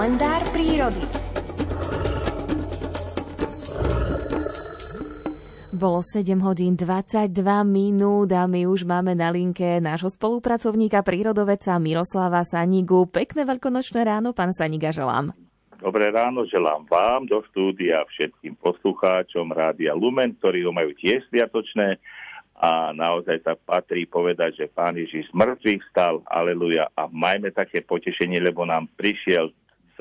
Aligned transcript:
Kalendár 0.00 0.40
prírody. 0.48 1.04
Bolo 5.76 6.00
7 6.00 6.40
hodín 6.40 6.72
22 6.72 7.28
minút 7.68 8.32
a 8.32 8.48
my 8.48 8.64
už 8.64 8.88
máme 8.88 9.12
na 9.12 9.28
linke 9.28 9.76
nášho 9.76 10.08
spolupracovníka 10.08 11.04
prírodoveca 11.04 11.76
Miroslava 11.76 12.40
Sanigu. 12.48 13.12
Pekné 13.12 13.44
veľkonočné 13.44 14.00
ráno, 14.00 14.32
pán 14.32 14.56
Saniga, 14.56 14.88
želám. 14.88 15.36
Dobré 15.76 16.08
ráno 16.08 16.48
želám 16.48 16.88
vám 16.88 17.28
do 17.28 17.44
štúdia 17.52 18.00
všetkým 18.08 18.56
poslucháčom 18.56 19.52
Rádia 19.52 19.92
Lumen, 19.92 20.32
ktorí 20.40 20.64
ho 20.64 20.72
majú 20.72 20.96
tiež 20.96 21.28
sviatočné 21.28 22.00
a 22.56 22.96
naozaj 22.96 23.44
sa 23.44 23.52
patrí 23.52 24.08
povedať, 24.08 24.64
že 24.64 24.72
Pán 24.72 24.96
Ježiš 24.96 25.28
mŕtvych 25.36 25.92
vstal, 25.92 26.24
aleluja, 26.24 26.88
a 26.96 27.04
majme 27.12 27.52
také 27.52 27.84
potešenie, 27.84 28.40
lebo 28.40 28.64
nám 28.64 28.88
prišiel 28.96 29.52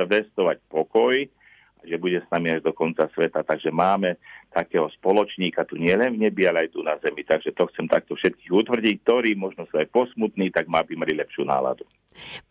zvestovať 0.05 0.61
pokoj, 0.69 1.27
že 1.79 1.95
bude 1.95 2.19
s 2.19 2.27
nami 2.27 2.51
až 2.51 2.61
do 2.61 2.75
konca 2.75 3.07
sveta. 3.15 3.39
Takže 3.39 3.71
máme 3.71 4.19
takého 4.51 4.91
spoločníka 4.99 5.63
tu 5.63 5.79
nielen 5.79 6.19
v 6.19 6.27
nebi, 6.27 6.43
ale 6.43 6.67
aj 6.67 6.75
tu 6.75 6.83
na 6.83 6.99
zemi. 6.99 7.23
Takže 7.23 7.55
to 7.55 7.71
chcem 7.71 7.87
takto 7.87 8.19
všetkých 8.19 8.51
utvrdiť, 8.51 8.95
ktorí 9.07 9.31
možno 9.39 9.63
sú 9.71 9.79
aj 9.79 9.87
posmutní, 9.87 10.51
tak 10.51 10.67
má 10.67 10.83
by 10.83 10.99
mali 10.99 11.15
lepšiu 11.15 11.47
náladu. 11.47 11.87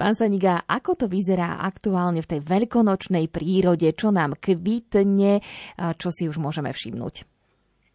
Pán 0.01 0.17
Saniga, 0.17 0.65
ako 0.65 1.05
to 1.05 1.07
vyzerá 1.13 1.61
aktuálne 1.61 2.25
v 2.25 2.31
tej 2.37 2.41
veľkonočnej 2.41 3.29
prírode? 3.29 3.93
Čo 3.93 4.17
nám 4.17 4.41
kvitne? 4.41 5.45
Čo 5.77 6.09
si 6.09 6.25
už 6.25 6.41
môžeme 6.41 6.73
všimnúť? 6.73 7.29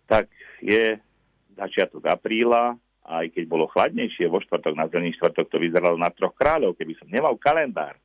Tak 0.06 0.30
je 0.62 1.02
začiatok 1.58 2.04
apríla, 2.14 2.78
aj 3.08 3.32
keď 3.34 3.44
bolo 3.50 3.72
chladnejšie 3.72 4.30
vo 4.30 4.38
štvrtok, 4.44 4.76
na 4.78 4.86
zelený 4.92 5.16
štvrtok 5.18 5.50
to 5.50 5.58
vyzeralo 5.58 5.98
na 5.98 6.12
troch 6.14 6.36
kráľov, 6.36 6.76
keby 6.78 6.94
som 7.00 7.08
nemal 7.10 7.40
kalendár, 7.40 7.98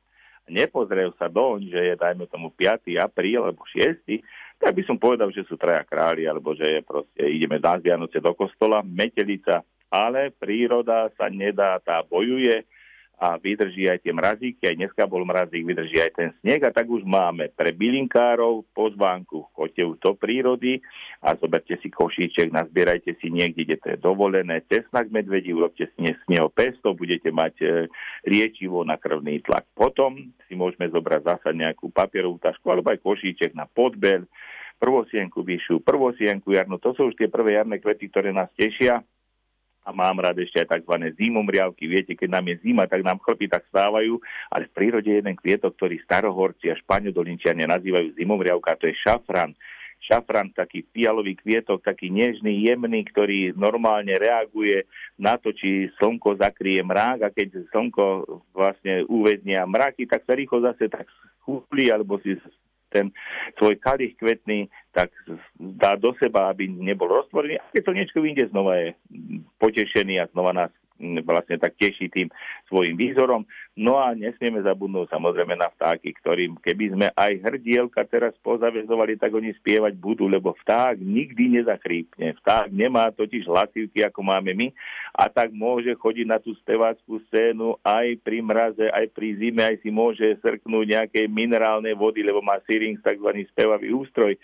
nepozrel 0.49 1.13
sa 1.15 1.29
doň, 1.29 1.69
že 1.69 1.81
je, 1.89 1.93
dajme 1.95 2.25
tomu, 2.27 2.51
5. 2.51 2.89
apríl 2.99 3.45
alebo 3.45 3.63
6., 3.63 4.03
tak 4.59 4.75
by 4.75 4.83
som 4.83 4.99
povedal, 4.99 5.31
že 5.31 5.47
sú 5.47 5.55
traja 5.55 5.87
králi, 5.87 6.27
alebo 6.27 6.51
že 6.51 6.67
je 6.67 6.81
proste, 6.83 7.23
ideme 7.23 7.63
na 7.63 7.79
Vianoce 7.79 8.19
do 8.19 8.35
kostola, 8.35 8.83
metelica, 8.83 9.63
ale 9.87 10.35
príroda 10.35 11.07
sa 11.15 11.31
nedá, 11.31 11.79
tá 11.79 12.03
bojuje, 12.03 12.67
a 13.19 13.35
vydrží 13.35 13.91
aj 13.91 13.99
tie 14.07 14.15
mrazíky, 14.15 14.63
aj 14.63 14.79
dneska 14.79 15.03
bol 15.03 15.27
mrazík, 15.27 15.67
vydrží 15.67 15.99
aj 15.99 16.11
ten 16.15 16.29
sneh 16.39 16.63
a 16.63 16.71
tak 16.71 16.87
už 16.87 17.03
máme 17.03 17.51
pre 17.51 17.75
bylinkárov 17.75 18.63
pozvánku, 18.71 19.51
choďte 19.51 19.83
už 19.83 19.97
do 19.99 20.11
prírody 20.15 20.79
a 21.19 21.35
zoberte 21.35 21.75
si 21.83 21.91
košíček, 21.91 22.55
nazbierajte 22.55 23.19
si 23.19 23.27
niekde, 23.27 23.67
kde 23.67 23.77
to 23.83 23.87
je 23.91 23.97
dovolené, 23.99 24.63
cesnak 24.71 25.11
medvedí, 25.11 25.51
urobte 25.51 25.91
si 25.91 25.99
z 26.07 26.23
neho 26.31 26.47
pesto, 26.47 26.95
budete 26.95 27.27
mať 27.27 27.53
e, 27.59 27.67
liečivo 28.23 28.87
na 28.87 28.95
krvný 28.95 29.43
tlak. 29.43 29.67
Potom 29.75 30.31
si 30.47 30.55
môžeme 30.55 30.87
zobrať 30.87 31.21
zasa 31.27 31.51
nejakú 31.51 31.91
papierovú 31.91 32.39
tašku 32.39 32.71
alebo 32.71 32.95
aj 32.95 33.03
košíček 33.03 33.51
na 33.51 33.67
podbel, 33.67 34.23
prvosienku 34.79 35.43
vyššiu, 35.43 35.83
prvosienku 35.83 36.55
jarnú, 36.55 36.79
to 36.79 36.95
sú 36.95 37.11
už 37.11 37.19
tie 37.19 37.27
prvé 37.27 37.59
jarné 37.59 37.83
kvety, 37.83 38.07
ktoré 38.07 38.31
nás 38.31 38.47
tešia 38.55 39.03
a 39.89 39.91
mám 39.91 40.21
rád 40.21 40.37
ešte 40.45 40.61
aj 40.61 40.69
tzv. 40.77 40.93
zimomriavky. 41.17 41.89
Viete, 41.89 42.13
keď 42.13 42.37
nám 42.37 42.45
je 42.53 42.61
zima, 42.61 42.85
tak 42.85 43.01
nám 43.01 43.17
chlpy 43.17 43.49
tak 43.49 43.65
stávajú, 43.73 44.21
ale 44.53 44.69
v 44.69 44.75
prírode 44.77 45.09
je 45.09 45.17
jeden 45.17 45.33
kvietok, 45.33 45.73
ktorý 45.73 45.97
starohorci 46.05 46.69
a 46.69 46.77
špaňodolinčiania 46.77 47.65
nazývajú 47.65 48.13
zimomriavka, 48.13 48.77
to 48.77 48.85
je 48.85 48.93
šafran. 49.01 49.57
Šafran, 49.99 50.53
taký 50.55 50.85
fialový 50.93 51.35
kvietok, 51.35 51.83
taký 51.83 52.07
nežný, 52.07 52.69
jemný, 52.69 53.03
ktorý 53.09 53.51
normálne 53.57 54.15
reaguje 54.15 54.87
na 55.19 55.35
to, 55.35 55.51
či 55.51 55.91
slnko 55.97 56.39
zakrie 56.39 56.79
mrák 56.85 57.19
a 57.25 57.33
keď 57.33 57.67
slnko 57.73 58.23
vlastne 58.55 59.03
uvednia 59.09 59.67
mraky, 59.67 60.07
tak 60.07 60.23
sa 60.23 60.37
rýchlo 60.37 60.63
zase 60.63 60.87
tak 60.87 61.09
schúpli 61.41 61.91
alebo 61.91 62.15
si 62.23 62.37
ten 62.89 63.13
svoj 63.57 63.77
kalich 63.77 64.17
kvetný 64.17 64.67
tak 64.91 65.13
dá 65.57 65.95
do 65.95 66.13
seba, 66.17 66.49
aby 66.49 66.65
nebol 66.65 67.07
roztvorený. 67.07 67.61
A 67.61 67.69
keď 67.69 67.81
slnečko 67.89 68.19
vyjde, 68.21 68.49
znova 68.49 68.73
je 68.81 68.87
potešený 69.61 70.21
a 70.21 70.29
znova 70.33 70.51
nás 70.53 70.71
vlastne 71.23 71.55
tak 71.55 71.79
teší 71.79 72.11
tým 72.11 72.27
svojim 72.67 72.99
výzorom. 72.99 73.47
No 73.79 73.95
a 73.95 74.11
nesmieme 74.11 74.59
zabudnúť 74.59 75.15
samozrejme 75.15 75.55
na 75.55 75.71
vtáky, 75.71 76.11
ktorým 76.19 76.59
keby 76.59 76.85
sme 76.91 77.07
aj 77.15 77.39
hrdielka 77.39 78.03
teraz 78.03 78.35
pozavezovali, 78.43 79.15
tak 79.15 79.31
oni 79.31 79.55
spievať 79.55 79.95
budú, 79.95 80.27
lebo 80.27 80.51
vták 80.59 80.99
nikdy 80.99 81.59
nezachrípne. 81.59 82.35
Vták 82.43 82.75
nemá 82.75 83.07
totiž 83.15 83.47
hlasivky, 83.47 84.03
ako 84.03 84.19
máme 84.19 84.51
my 84.51 84.67
a 85.15 85.31
tak 85.31 85.55
môže 85.55 85.95
chodiť 85.95 86.27
na 86.27 86.37
tú 86.43 86.51
speváckú 86.59 87.23
scénu 87.31 87.79
aj 87.79 88.19
pri 88.19 88.43
mraze, 88.43 88.85
aj 88.91 89.07
pri 89.15 89.39
zime, 89.39 89.63
aj 89.63 89.79
si 89.79 89.89
môže 89.89 90.27
srknúť 90.43 90.85
nejaké 90.85 91.21
minerálne 91.31 91.95
vody, 91.95 92.19
lebo 92.19 92.43
má 92.43 92.59
syring, 92.67 92.99
tzv. 92.99 93.47
spevavý 93.55 93.95
ústroj, 93.95 94.35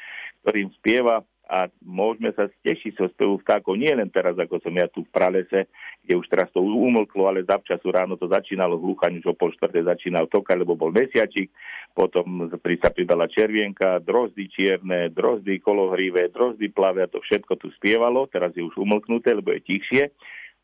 ktorým 0.46 0.70
spieva 0.78 1.26
a 1.46 1.70
môžeme 1.86 2.34
sa 2.34 2.50
stešiť 2.50 2.98
so 2.98 3.06
spevu 3.14 3.38
vtákov. 3.42 3.78
Nie 3.78 3.94
len 3.94 4.10
teraz, 4.10 4.34
ako 4.34 4.62
som 4.62 4.74
ja 4.74 4.90
tu 4.90 5.06
v 5.06 5.14
pralese, 5.14 5.70
kde 6.02 6.14
už 6.18 6.26
teraz 6.30 6.50
to 6.50 6.62
umlklo, 6.62 7.30
ale 7.30 7.46
zavčasu 7.46 7.94
ráno 7.94 8.18
to 8.18 8.26
začínalo 8.26 8.82
hluchaň, 8.82 9.22
už 9.22 9.34
o 9.34 9.38
pol 9.38 9.54
štvrté 9.54 9.86
začínal 9.86 10.26
toka, 10.26 10.58
lebo 10.58 10.74
bol 10.74 10.90
mesiačik, 10.90 11.54
potom 11.94 12.50
sa 12.50 12.90
pridala 12.90 13.30
červienka, 13.30 14.02
drozdy 14.02 14.50
čierne, 14.50 15.14
drozdy 15.14 15.62
kolohrivé, 15.62 16.34
drozdy 16.34 16.74
plavé 16.74 17.06
a 17.06 17.12
to 17.12 17.22
všetko 17.22 17.62
tu 17.62 17.70
spievalo, 17.78 18.26
teraz 18.26 18.54
je 18.58 18.66
už 18.66 18.82
umlknuté, 18.82 19.38
lebo 19.38 19.54
je 19.54 19.62
tichšie. 19.62 20.04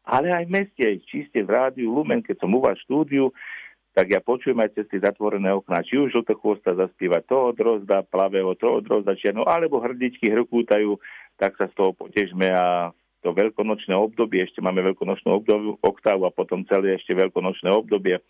Ale 0.01 0.33
aj 0.33 0.49
v 0.49 0.53
meste, 0.65 0.85
čiste 1.05 1.45
v 1.45 1.53
rádiu 1.53 1.93
Lumen, 1.93 2.25
keď 2.25 2.41
som 2.41 2.57
u 2.57 2.59
vás 2.61 2.73
štúdiu, 2.81 3.29
tak 3.91 4.07
ja 4.07 4.23
počujem 4.23 4.55
aj 4.63 4.71
cez 4.75 4.85
tie 4.87 4.99
zatvorené 5.03 5.51
okná, 5.51 5.83
či 5.83 5.99
už 5.99 6.15
žltochvosta 6.15 6.75
zaspieva 6.79 7.19
toho 7.19 7.51
drozda, 7.51 8.07
plavého 8.07 8.55
toho 8.55 8.79
drozda 8.79 9.19
čierno, 9.19 9.43
alebo 9.43 9.83
hrdičky 9.83 10.31
hrkútajú, 10.31 10.95
tak 11.35 11.59
sa 11.59 11.67
z 11.67 11.75
toho 11.75 11.91
potežme 11.91 12.47
a 12.55 12.95
to 13.21 13.35
veľkonočné 13.35 13.93
obdobie, 13.93 14.41
ešte 14.41 14.63
máme 14.63 14.81
veľkonočnú 14.81 15.29
obdobiu, 15.29 15.77
oktávu 15.83 16.25
a 16.25 16.33
potom 16.33 16.65
celé 16.65 16.97
ešte 16.97 17.13
veľkonočné 17.13 17.69
obdobie, 17.69 18.17
e, 18.17 18.23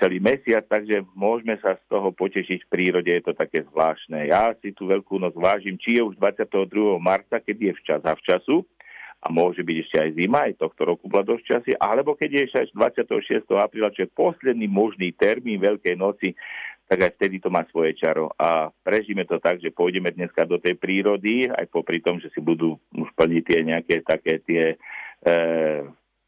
celý 0.00 0.22
mesiac, 0.22 0.64
takže 0.64 1.04
môžeme 1.12 1.60
sa 1.60 1.76
z 1.76 1.84
toho 1.92 2.14
potešiť 2.16 2.64
v 2.64 2.70
prírode, 2.72 3.12
je 3.12 3.22
to 3.26 3.36
také 3.36 3.66
zvláštne. 3.68 4.30
Ja 4.30 4.56
si 4.56 4.72
tú 4.72 4.88
veľkú 4.88 5.20
noc 5.20 5.36
vážim, 5.36 5.76
či 5.76 6.00
je 6.00 6.02
už 6.06 6.16
22. 6.16 6.96
marca, 6.96 7.44
keď 7.44 7.56
je 7.60 7.72
včas 7.82 8.02
a 8.08 8.16
včasu, 8.16 8.64
a 9.26 9.34
môže 9.34 9.66
byť 9.66 9.76
ešte 9.82 9.96
aj 9.98 10.10
zima, 10.14 10.46
aj 10.46 10.62
tohto 10.62 10.86
roku 10.86 11.10
bola 11.10 11.26
dosť 11.26 11.42
časy, 11.42 11.72
alebo 11.74 12.14
keď 12.14 12.30
je 12.30 12.42
ešte 12.46 12.58
až 12.62 12.70
26. 13.02 13.50
apríla, 13.58 13.90
čo 13.90 14.06
je 14.06 14.14
posledný 14.14 14.70
možný 14.70 15.10
termín 15.18 15.58
Veľkej 15.58 15.98
noci, 15.98 16.30
tak 16.86 17.02
aj 17.02 17.12
vtedy 17.18 17.42
to 17.42 17.50
má 17.50 17.66
svoje 17.74 17.98
čaro. 17.98 18.30
A 18.38 18.70
prežíme 18.70 19.26
to 19.26 19.42
tak, 19.42 19.58
že 19.58 19.74
pôjdeme 19.74 20.14
dneska 20.14 20.46
do 20.46 20.62
tej 20.62 20.78
prírody, 20.78 21.50
aj 21.50 21.66
popri 21.74 21.98
tom, 21.98 22.22
že 22.22 22.30
si 22.30 22.38
budú 22.38 22.78
už 22.94 23.10
plniť 23.18 23.42
tie 23.42 23.58
nejaké 23.66 23.94
také 24.06 24.38
tie 24.46 24.78
e, 25.18 25.34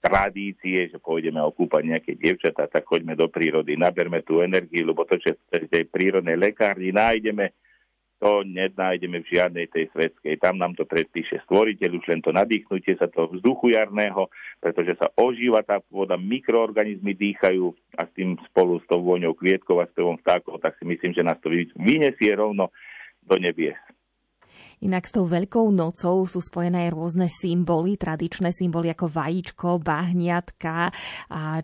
tradície, 0.03 0.91
že 0.91 0.99
pôjdeme 0.99 1.39
okúpať 1.39 1.83
nejaké 1.87 2.19
dievčatá, 2.19 2.67
tak 2.67 2.83
choďme 2.83 3.15
do 3.15 3.31
prírody, 3.31 3.79
naberme 3.79 4.27
tú 4.27 4.43
energiu, 4.43 4.91
lebo 4.91 5.07
to, 5.07 5.23
čo 5.23 5.39
v 5.55 5.71
tej 5.71 5.87
prírodnej 5.87 6.35
lekárni 6.35 6.91
nájdeme, 6.91 7.55
to 8.19 8.43
nenájdeme 8.43 9.23
v 9.23 9.31
žiadnej 9.31 9.67
tej 9.71 9.91
svetskej. 9.95 10.43
Tam 10.43 10.59
nám 10.59 10.75
to 10.75 10.83
predpíše 10.83 11.39
stvoriteľ, 11.47 11.91
už 12.03 12.07
len 12.11 12.21
to 12.23 12.35
nadýchnutie 12.35 12.99
sa 12.99 13.07
toho 13.07 13.31
vzduchu 13.31 13.79
jarného, 13.79 14.27
pretože 14.59 14.99
sa 14.99 15.07
ožíva 15.15 15.63
tá 15.63 15.79
pôda, 15.79 16.19
mikroorganizmy 16.19 17.15
dýchajú 17.15 17.71
a 17.95 18.07
s 18.07 18.11
tým 18.19 18.35
spolu 18.51 18.83
s 18.83 18.87
tou 18.91 19.03
vôňou 19.03 19.39
kvietkov 19.39 19.83
a 19.83 19.91
spevom 19.95 20.19
vtákov, 20.19 20.59
tak 20.59 20.75
si 20.83 20.85
myslím, 20.87 21.15
že 21.15 21.23
nás 21.23 21.39
to 21.39 21.51
vyniesie 21.79 22.35
rovno 22.35 22.75
do 23.23 23.39
nebies. 23.39 23.79
Inak 24.85 25.11
s 25.11 25.15
tou 25.15 25.27
Veľkou 25.27 25.75
nocou 25.75 26.23
sú 26.25 26.39
spojené 26.39 26.89
aj 26.89 26.95
rôzne 26.95 27.27
symboly, 27.27 27.99
tradičné 27.99 28.55
symboly 28.55 28.95
ako 28.95 29.11
vajíčko, 29.11 29.83
bahniatka 29.83 30.95
a 31.31 31.63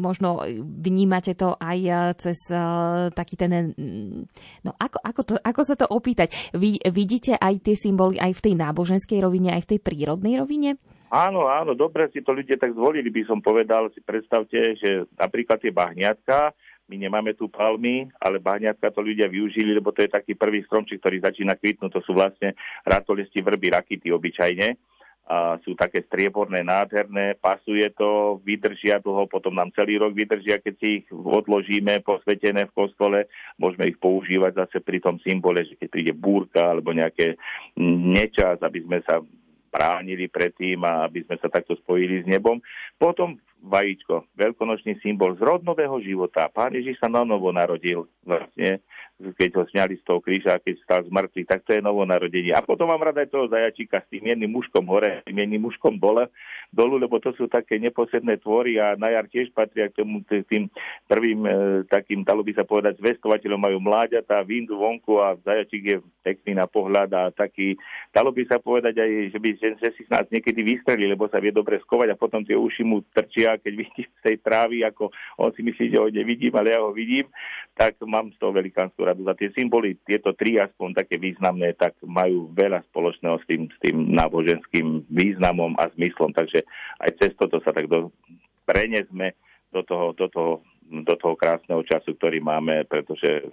možno 0.00 0.42
vnímate 0.60 1.38
to 1.38 1.54
aj 1.54 1.78
e, 1.78 1.92
cez 2.18 2.38
e, 2.50 2.62
taký 3.14 3.34
ten... 3.38 3.72
No 4.66 4.74
ako, 4.74 4.98
ako, 4.98 5.20
to, 5.22 5.32
ako 5.38 5.60
sa 5.62 5.74
to 5.78 5.86
opýtať? 5.86 6.34
Vy 6.54 6.82
vidíte 6.90 7.38
aj 7.38 7.62
tie 7.62 7.76
symboly 7.78 8.18
aj 8.18 8.34
v 8.34 8.44
tej 8.50 8.54
náboženskej 8.58 9.18
rovine, 9.22 9.54
aj 9.54 9.64
v 9.66 9.70
tej 9.76 9.80
prírodnej 9.80 10.38
rovine? 10.42 10.74
Áno, 11.10 11.50
áno, 11.50 11.74
dobre 11.74 12.06
si 12.14 12.22
to 12.22 12.30
ľudia 12.30 12.54
tak 12.54 12.70
zvolili, 12.70 13.10
by 13.10 13.26
som 13.26 13.42
povedal. 13.42 13.90
Si 13.90 13.98
predstavte, 13.98 14.78
že 14.78 15.10
napríklad 15.18 15.58
tie 15.58 15.74
bahniatka, 15.74 16.54
my 16.90 16.96
nemáme 16.98 17.38
tu 17.38 17.46
palmy, 17.46 18.10
ale 18.18 18.42
bahňatka 18.42 18.90
to 18.90 18.98
ľudia 18.98 19.30
využili, 19.30 19.78
lebo 19.78 19.94
to 19.94 20.02
je 20.02 20.10
taký 20.10 20.34
prvý 20.34 20.66
stromček, 20.66 20.98
ktorý 20.98 21.22
začína 21.22 21.54
kvitnúť. 21.54 21.94
To 21.94 22.02
sú 22.02 22.18
vlastne 22.18 22.58
ratolesti 22.82 23.38
vrby, 23.38 23.70
rakity 23.70 24.10
obyčajne. 24.10 24.74
A 25.30 25.62
sú 25.62 25.78
také 25.78 26.02
strieborné, 26.10 26.66
nádherné, 26.66 27.38
pasuje 27.38 27.86
to, 27.94 28.42
vydržia 28.42 28.98
dlho, 28.98 29.30
potom 29.30 29.54
nám 29.54 29.70
celý 29.78 30.02
rok 30.02 30.10
vydržia, 30.10 30.58
keď 30.58 30.74
si 30.82 30.88
ich 30.98 31.06
odložíme 31.14 32.02
posvetené 32.02 32.66
v 32.66 32.74
kostole, 32.74 33.30
môžeme 33.54 33.94
ich 33.94 33.98
používať 34.02 34.66
zase 34.66 34.82
pri 34.82 34.98
tom 34.98 35.22
symbole, 35.22 35.62
že 35.62 35.78
keď 35.78 35.86
príde 35.86 36.12
búrka 36.18 36.74
alebo 36.74 36.90
nejaké 36.90 37.38
nečas, 37.78 38.58
aby 38.58 38.82
sme 38.82 38.98
sa 39.06 39.22
bránili 39.70 40.26
pred 40.26 40.50
tým 40.50 40.82
a 40.82 41.06
aby 41.06 41.22
sme 41.22 41.38
sa 41.38 41.46
takto 41.46 41.78
spojili 41.78 42.20
s 42.20 42.26
nebom. 42.26 42.58
Potom 42.98 43.38
vajíčko, 43.60 44.28
veľkonočný 44.34 44.98
symbol 45.04 45.36
z 45.36 45.44
rodnového 45.44 46.00
života. 46.00 46.48
Pán 46.48 46.72
Ježiš 46.72 47.00
sa 47.00 47.08
na 47.12 47.24
novo 47.24 47.52
narodil 47.52 48.08
vlastne 48.24 48.80
keď 49.20 49.50
ho 49.60 49.64
sňali 49.68 50.00
z 50.00 50.04
toho 50.04 50.20
kríža, 50.24 50.56
keď 50.64 50.74
stal 50.80 51.00
z 51.04 51.12
mŕtvych, 51.12 51.48
tak 51.48 51.60
to 51.68 51.76
je 51.76 51.84
novonarodenie. 51.84 52.56
A 52.56 52.64
potom 52.64 52.88
mám 52.88 53.04
rada 53.04 53.20
aj 53.20 53.28
toho 53.28 53.52
zajačíka 53.52 54.00
s 54.00 54.08
tým 54.08 54.32
jedným 54.32 54.48
mužkom 54.48 54.84
hore, 54.88 55.20
tým 55.28 55.36
jedným 55.36 55.68
mužkom 55.68 56.00
dole, 56.00 56.32
dolu, 56.70 57.02
lebo 57.02 57.18
to 57.18 57.34
sú 57.34 57.50
také 57.50 57.82
neposledné 57.82 58.38
tvory 58.38 58.78
a 58.78 58.94
na 58.94 59.10
jar 59.10 59.26
tiež 59.26 59.50
patria 59.50 59.90
k 59.90 60.02
tomu 60.06 60.22
tým 60.26 60.70
prvým 61.10 61.42
e, 61.42 61.50
takým, 61.90 62.22
dalo 62.22 62.46
by 62.46 62.54
sa 62.54 62.62
povedať, 62.62 63.02
zvestovateľom 63.02 63.58
majú 63.58 63.78
mláďata, 63.82 64.46
vindu 64.46 64.78
vonku 64.78 65.18
a 65.18 65.34
zajačík 65.42 65.82
je 65.82 65.96
pekný 66.22 66.54
na 66.54 66.70
pohľad 66.70 67.10
a 67.10 67.22
taký, 67.34 67.74
dalo 68.14 68.30
by 68.30 68.46
sa 68.46 68.62
povedať 68.62 69.02
aj, 69.02 69.10
že 69.34 69.38
by 69.42 69.48
že, 69.58 69.68
že 69.82 69.88
si 69.98 70.02
nás 70.06 70.30
niekedy 70.30 70.62
vystreli, 70.62 71.10
lebo 71.10 71.26
sa 71.26 71.42
vie 71.42 71.50
dobre 71.50 71.82
skovať 71.82 72.14
a 72.14 72.20
potom 72.20 72.46
tie 72.46 72.54
uši 72.54 72.86
mu 72.86 73.02
trčia, 73.10 73.58
keď 73.58 73.72
vidí 73.74 74.02
z 74.06 74.20
tej 74.22 74.36
trávy, 74.38 74.86
ako 74.86 75.10
on 75.42 75.50
si 75.52 75.66
myslí, 75.66 75.90
že 75.90 75.98
ho 75.98 76.06
nevidím, 76.06 76.54
ale 76.54 76.70
ja 76.70 76.80
ho 76.80 76.94
vidím, 76.94 77.26
tak 77.74 77.98
mám 78.06 78.30
z 78.30 78.38
toho 78.38 78.54
velikánsku 78.54 78.98
radu 79.02 79.26
za 79.26 79.34
tie 79.34 79.50
symboly, 79.56 79.98
tieto 80.06 80.30
tri 80.38 80.60
aspoň 80.62 81.02
také 81.02 81.18
významné, 81.18 81.74
tak 81.74 81.98
majú 82.04 82.52
veľa 82.54 82.86
spoločného 82.92 83.36
s 83.40 83.44
tým, 83.50 83.66
s 83.66 83.78
tým 83.82 83.96
náboženským 84.14 85.08
významom 85.10 85.74
a 85.80 85.90
zmyslom. 85.96 86.30
Takže 86.36 86.59
aj 87.00 87.10
cez 87.20 87.30
toto 87.36 87.58
sa 87.60 87.70
tak 87.70 87.86
do, 87.86 88.10
prenesme 88.64 89.34
do 89.70 89.82
toho, 89.82 90.12
do, 90.14 90.26
toho, 90.30 90.52
do 90.86 91.14
toho 91.14 91.34
krásneho 91.34 91.82
času, 91.86 92.14
ktorý 92.18 92.42
máme, 92.42 92.86
pretože 92.86 93.46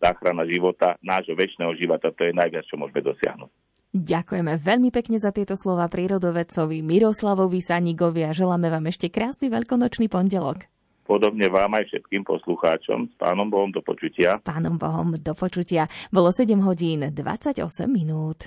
záchrana 0.00 0.48
života, 0.48 0.96
nášho 1.04 1.36
väčšného 1.36 1.76
života, 1.76 2.08
to 2.12 2.24
je 2.24 2.32
najviac, 2.32 2.64
čo 2.64 2.80
môžeme 2.80 3.04
dosiahnuť. 3.04 3.50
Ďakujeme 3.90 4.54
veľmi 4.54 4.94
pekne 4.94 5.18
za 5.18 5.34
tieto 5.34 5.58
slova 5.58 5.90
prírodovedcovi 5.90 6.78
Miroslavovi 6.78 7.58
Sanigovi 7.58 8.22
a 8.22 8.30
želáme 8.30 8.70
vám 8.70 8.86
ešte 8.86 9.10
krásny 9.10 9.50
veľkonočný 9.50 10.06
pondelok. 10.06 10.70
Podobne 11.10 11.50
vám 11.50 11.74
aj 11.74 11.90
všetkým 11.90 12.22
poslucháčom. 12.22 13.10
S 13.10 13.14
pánom 13.18 13.50
Bohom 13.50 13.74
do 13.74 13.82
počutia. 13.82 14.38
S 14.38 14.46
pánom 14.46 14.78
Bohom 14.78 15.18
do 15.18 15.34
počutia. 15.34 15.90
Bolo 16.14 16.30
7 16.30 16.54
hodín 16.62 17.02
28 17.02 17.66
minút. 17.90 18.46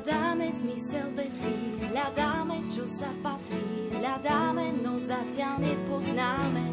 Zmysel 0.00 1.12
veci, 1.12 1.52
hľadáme, 1.92 2.72
čo 2.72 2.88
sa 2.88 3.12
patrí, 3.20 3.92
hľadáme, 3.92 4.80
no 4.80 4.96
zatiaľ 4.96 5.60
nepoznáme. 5.60 6.64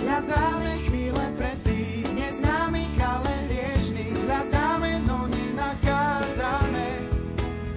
Hľadáme 0.00 0.72
chvíle 0.88 1.24
pre 1.36 1.52
tých 1.60 2.08
neznámych, 2.08 2.96
ale 3.04 3.32
hriešných, 3.52 4.16
hľadáme, 4.16 4.90
no 5.04 5.28
nenachádzame. 5.28 6.88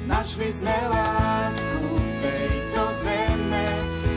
Našli 0.07 0.50
sme 0.56 0.77
lásku 0.88 1.83
tejto 2.24 2.83
zeme, 3.04 3.66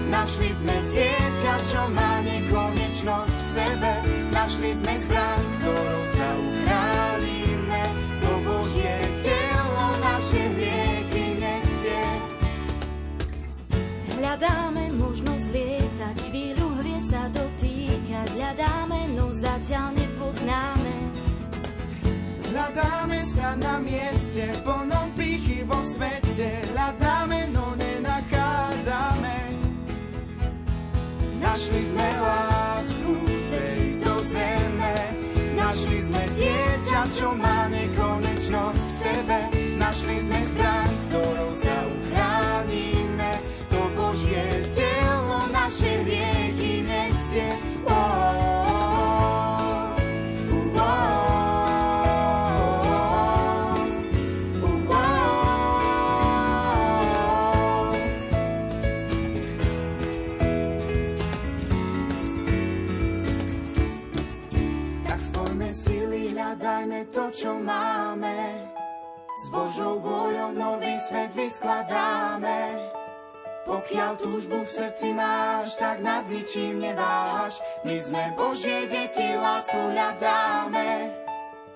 našli 0.06 0.50
sme 0.54 0.76
dieťa, 0.94 1.27
čo 1.66 1.80
má 1.90 2.22
nekonečnosť 2.22 3.36
v 3.36 3.48
sebe. 3.50 3.92
Našli 4.30 4.70
sme 4.78 4.94
zbraň, 5.06 5.42
ktorou 5.58 6.02
sa 6.14 6.28
uchránime. 6.38 7.82
To 8.22 8.30
Božie 8.46 8.96
telo 9.22 9.86
naše 10.02 10.42
hrieky 10.54 11.24
nesie. 11.42 12.04
Hľadáme 14.18 14.94
možnosť 14.98 15.46
lietať, 15.54 16.16
chvíľu 16.30 16.66
hvie 16.82 17.00
sa 17.06 17.22
dotýkať. 17.30 18.26
Hľadáme, 18.34 19.00
no 19.14 19.30
zatiaľ 19.32 19.94
nepoznáme. 19.94 20.96
Hľadáme 22.48 23.22
sa 23.28 23.54
na 23.60 23.78
mieste, 23.78 24.17
to, 67.28 67.44
čo 67.44 67.52
máme. 67.60 68.64
S 69.36 69.52
Božou 69.52 70.00
vôľou 70.00 70.56
nový 70.56 70.96
svet 71.04 71.28
vyskladáme. 71.36 72.88
Pokiaľ 73.68 74.16
túžbu 74.16 74.64
v 74.64 74.72
srdci 74.72 75.12
máš, 75.12 75.76
tak 75.76 76.00
nad 76.00 76.24
ničím 76.24 76.80
neváš. 76.80 77.60
My 77.84 78.00
sme 78.00 78.32
Božie 78.32 78.88
deti, 78.88 79.36
lásku 79.36 79.76
hľadáme. 79.76 81.12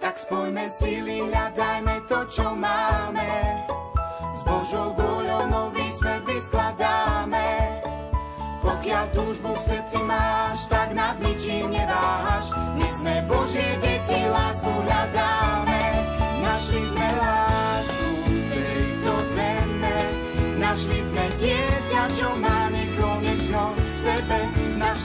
Tak 0.01 0.17
spojme 0.25 0.73
síly, 0.73 1.21
hľadajme 1.21 2.01
to, 2.09 2.25
čo 2.33 2.57
máme. 2.57 3.29
S 4.33 4.41
Božou 4.49 4.97
vôľou 4.97 5.53
nový 5.53 5.85
svet 5.93 6.25
vyskladáme. 6.25 7.49
Pokiaľ 8.65 9.05
túžbu 9.13 9.53
v 9.53 9.65
srdci 9.69 10.01
máš, 10.01 10.65
tak 10.73 10.97
nad 10.97 11.21
ničím 11.21 11.77
neváš. 11.77 12.57
My 12.73 12.89
sme 12.97 13.15
Božie 13.29 13.77
deti, 13.85 14.23
lásku 14.33 14.62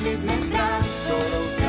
Našli 0.08 0.24
sme 0.24 0.36
zbraň, 0.40 0.84
ktorou 1.04 1.46
sa 1.52 1.68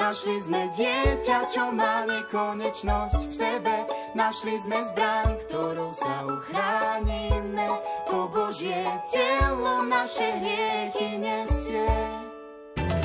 Našli 0.00 0.40
sme 0.40 0.72
dieťa, 0.72 1.44
čo 1.44 1.76
má 1.76 2.08
nekonečnosť 2.08 3.20
v 3.20 3.32
sebe. 3.36 3.76
Našli 4.16 4.56
sme 4.64 4.80
zbraň, 4.88 5.36
ktorou 5.44 5.92
sa 5.92 6.24
uchránime. 6.24 7.68
To 8.08 8.24
Božie 8.32 8.80
telo 9.12 9.84
naše 9.84 10.24
hriechy 10.40 11.20
nesie. 11.20 12.19